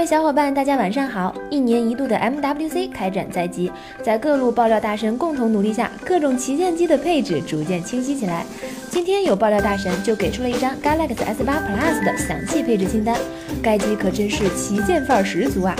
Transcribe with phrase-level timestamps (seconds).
[0.00, 1.34] 各位小伙伴，大家晚上好！
[1.50, 3.70] 一年一度的 MWC 开展在即，
[4.02, 8.46] 在各路爆料大神共同努力下，各种旗舰机的配置逐渐清晰起来。
[8.88, 13.14] 今天有爆料大神就给出了一张 Galaxy S8 Plus 的详细配置清单，
[13.62, 15.76] 该机可真是旗舰范儿十足啊！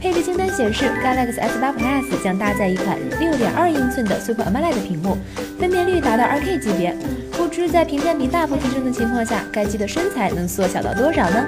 [0.00, 5.16] 配置清单显示，Galaxy S8 Plus 将搭载一款6.2英寸的 Super AMOLED 屏幕，
[5.60, 6.92] 分辨率达到 2K 级别。
[7.34, 11.46] 不知在屏占比大幅提升的情况下，该机的身材能缩小到多少呢？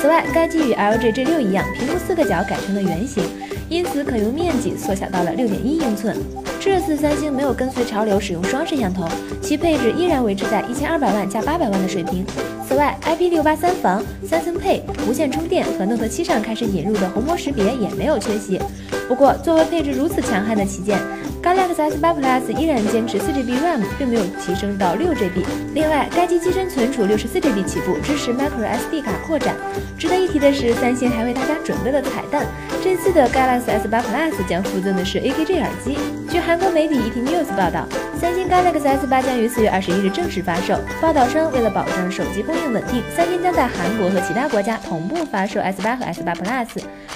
[0.00, 3.24] 此外，该机与 LG G6 一样，屏幕四个角改成了圆形，
[3.68, 6.16] 因此可用面积缩小到了六点一英寸。
[6.60, 9.08] 这次三星没有跟随潮流使用双摄像头，
[9.42, 12.24] 其配置依然维持在一千二百万加八百万的水平。
[12.68, 18.60] 此外，IP68 三防、三层配、无线充电和 Note 7上开始引入的虹膜识别也没有缺席。
[19.08, 20.98] 不过，作为配置如此强悍的旗舰
[21.42, 25.44] ，Galaxy S8 Plus 依然坚持 4GB RAM，并没有提升到 6GB。
[25.74, 29.54] 另外，该机机身存储 64GB 起步，支持 microSD 卡扩展。
[29.98, 32.44] 值得一提的是，三星还为大家准备了彩蛋，
[32.84, 35.96] 这次的 Galaxy S8 Plus 将附赠的是 AKG 耳机。
[36.28, 37.86] 据韩国媒体 ET News 报道，
[38.20, 40.78] 三星 Galaxy S8 将于4月21日正式发售。
[41.00, 46.66] 报道称，为了保证手机供应稳定，三星将在韩国和其他国家同步发售 S8 和 S8 Plus。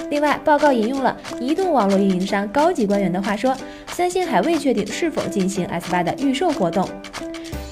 [0.08, 3.56] 另外，报告引用了移动网网络运营商高级官员的话说，
[3.88, 6.89] 三星还未确定是否进行 S8 的预售活动。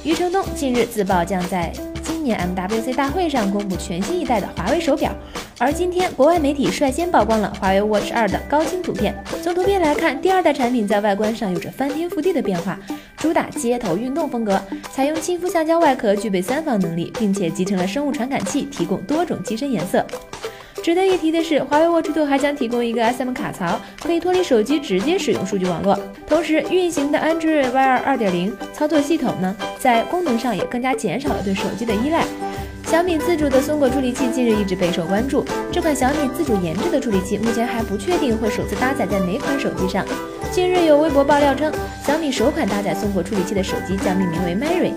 [0.02, 5.14] 余承东近日自曝将在今年 MWC 大会上公布全新一代的华为手表，
[5.58, 9.14] 而今天国外媒体率先曝光了华为 Watch 2的高清图片。
[9.44, 12.77] 从图片来看，第二代产品在外观上有着翻天覆地的变化，
[13.17, 20.05] 主打街头运动风格，采用亲肤橡胶外壳，具备三防能力，并且集成了生物传感器，提供多种机身颜色。
[20.83, 25.98] 值得一提的是，华为 Watch 2还将提供一个 SM 卡槽，可以脱离手机直接使用数据网络。
[26.27, 32.25] 同时，运行的 Android Wear 2.0操作系统呢，在功能上也更加减少了对手机的依赖。
[32.86, 40.05] 小米自主的松果处理器近日一直备受关注，这款小米自主研制的处理器目前还不确定会首次搭载在哪款手机上。
[40.51, 41.73] 近日有微博爆料称，
[42.05, 44.92] 小米首款搭载松果处理器的手机将命名为 Mary。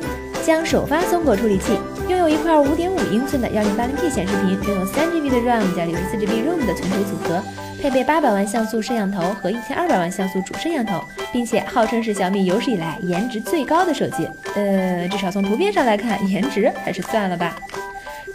[0.46, 7.42] 将首发松果处理器，拥有一块五点五英寸的幺零八零 P 显示屏，拥有三 GB 的 RAM 加六十四 GB ROM 的存储组合，
[7.82, 14.30] 配备八百万像素摄像头和一千二百万像素主摄像头，并且号称是小米有史以来颜值最高的手机。
[14.56, 17.56] 呃，至少从图片上来看，颜值还是算了吧。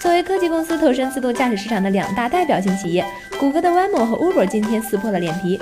[0.01, 3.05] 作为科技公司投身自动驾驶市场的两大代表性企业，
[3.39, 5.61] 谷歌的 Waymo 和 Uber 今天撕破了脸皮。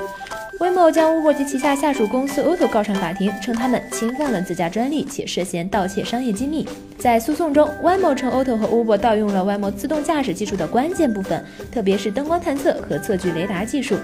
[0.58, 6.66] Waymo 将 Uber 及旗下下属公司 Auto 告上法庭，称他们侵犯了自家专利，且涉嫌盗窃商业机密。
[6.96, 13.96] 在诉讼中，Waymo 称 Auto 和 Uber 盗用了温某自动驾驶技术的关键部分，特别是灯光探测和测距雷达技术。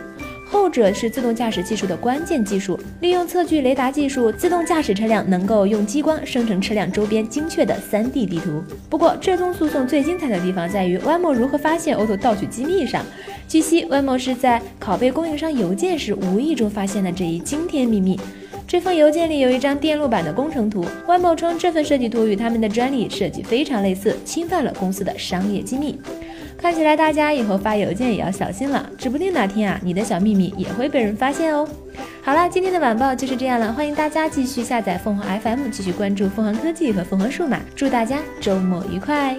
[0.53, 8.63] 后者是自动驾驶技术的关键技术，利用测距雷达技术，自动驾驶车辆能够用激光生成车辆周边精确的 3D 地图。
[8.91, 13.03] 不过，这宗诉讼最精彩的地方在于 Waymo 如何发现 Auto 盗取机密上。
[13.49, 18.21] 据悉，Waymo 是在拷贝供应商邮件时无意中发现了这一惊天秘密。
[18.69, 25.99] 这封邮件里有一张电路板的工程图，Waymo 称这份设计图与他们的专利设计非常类似，侵犯了公司的商业机密。
[26.63, 31.69] 看起来大家以后发邮件也要小心了，指不定哪天啊，你的小秘密也会被人发现哦。
[32.23, 39.37] 好了，今天的晚报就是这样了，欢迎大家继续下载凤凰 FM，继续关注凤凰科技和凤凰数码，祝大家周末愉快。